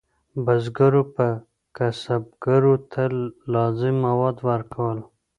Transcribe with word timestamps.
بزګرو 0.45 1.01
به 1.15 1.27
کسبګرو 1.77 2.75
ته 2.91 3.01
لازم 3.53 3.95
مواد 4.05 4.37
ورکول. 4.49 4.97